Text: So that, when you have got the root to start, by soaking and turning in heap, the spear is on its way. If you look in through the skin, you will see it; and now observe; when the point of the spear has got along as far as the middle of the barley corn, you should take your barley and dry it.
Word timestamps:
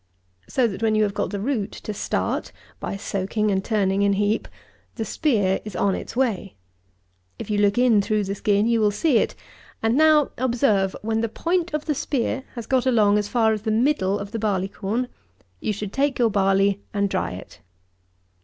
So 0.49 0.67
that, 0.67 0.81
when 0.81 0.95
you 0.95 1.03
have 1.03 1.13
got 1.13 1.29
the 1.29 1.39
root 1.39 1.71
to 1.73 1.93
start, 1.93 2.51
by 2.79 2.97
soaking 2.97 3.51
and 3.51 3.63
turning 3.63 4.01
in 4.01 4.13
heap, 4.13 4.47
the 4.95 5.05
spear 5.05 5.59
is 5.63 5.75
on 5.75 5.93
its 5.93 6.15
way. 6.15 6.55
If 7.37 7.51
you 7.51 7.59
look 7.59 7.77
in 7.77 8.01
through 8.01 8.23
the 8.23 8.33
skin, 8.33 8.65
you 8.65 8.81
will 8.81 8.89
see 8.89 9.17
it; 9.19 9.35
and 9.83 9.95
now 9.95 10.31
observe; 10.39 10.95
when 11.03 11.21
the 11.21 11.29
point 11.29 11.75
of 11.75 11.85
the 11.85 11.93
spear 11.93 12.45
has 12.55 12.65
got 12.65 12.87
along 12.87 13.19
as 13.19 13.27
far 13.27 13.53
as 13.53 13.61
the 13.61 13.69
middle 13.69 14.17
of 14.17 14.31
the 14.31 14.39
barley 14.39 14.69
corn, 14.69 15.07
you 15.59 15.71
should 15.71 15.93
take 15.93 16.17
your 16.17 16.31
barley 16.31 16.81
and 16.95 17.07
dry 17.07 17.33
it. 17.33 17.59